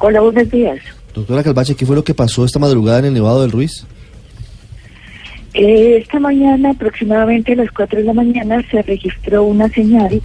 [0.00, 0.78] Hola, buenos días.
[1.12, 3.84] Doctora Calvache, ¿qué fue lo que pasó esta madrugada en el Nevado del Ruiz?
[5.54, 10.22] Eh, esta mañana, aproximadamente a las 4 de la mañana, se registró una señal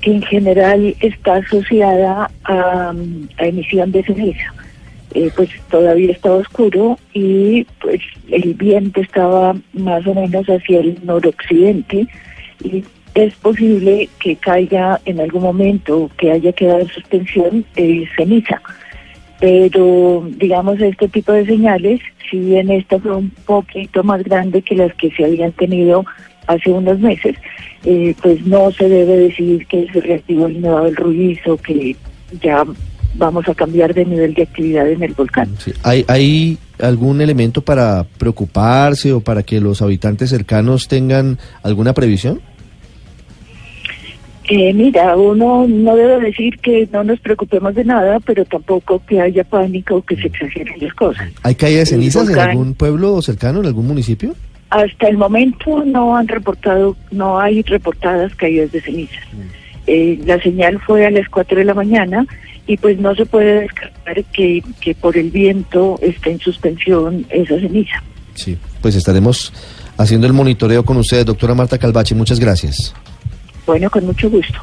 [0.00, 2.92] que en general está asociada a,
[3.38, 4.52] a emisión de ceniza.
[5.14, 10.98] Eh, pues todavía estaba oscuro y pues el viento estaba más o menos hacia el
[11.04, 12.08] noroccidente
[12.64, 12.82] y
[13.14, 18.62] es posible que caiga en algún momento que haya quedado en suspensión eh, ceniza
[19.42, 24.76] pero digamos este tipo de señales, si bien esta fue un poquito más grande que
[24.76, 26.04] las que se habían tenido
[26.46, 27.34] hace unos meses,
[27.84, 31.96] eh, pues no se debe decir que se reactivó el Nevado del Ruiz que
[32.40, 32.64] ya
[33.16, 35.48] vamos a cambiar de nivel de actividad en el volcán.
[35.82, 42.40] ¿Hay, ¿Hay algún elemento para preocuparse o para que los habitantes cercanos tengan alguna previsión?
[44.48, 49.20] Eh, mira, uno no debe decir que no nos preocupemos de nada, pero tampoco que
[49.20, 51.28] haya pánico o que se exageren las cosas.
[51.42, 54.34] ¿Hay caída de cenizas en algún pueblo cercano, en algún municipio?
[54.70, 59.22] Hasta el momento no han reportado, no hay reportadas caídas de cenizas.
[59.86, 62.26] Eh, la señal fue a las 4 de la mañana
[62.66, 67.60] y pues no se puede descartar que, que por el viento esté en suspensión esa
[67.60, 68.02] ceniza.
[68.34, 69.52] Sí, pues estaremos
[69.98, 72.14] haciendo el monitoreo con usted, doctora Marta Calvache.
[72.14, 72.94] Muchas gracias.
[73.66, 74.60] Bueno, con mucho gusto.